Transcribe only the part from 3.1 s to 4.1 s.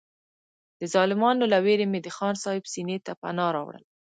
پناه راوړله.